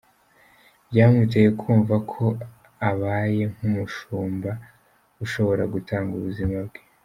Byamuteye 0.89 1.49
kumva 1.61 1.95
ko 2.11 2.23
abaye 2.89 3.43
nk’umushumba 3.53 4.49
ushobora 5.23 5.63
gutanga 5.73 6.11
ubuzima 6.15 6.57
bwe. 6.67 6.81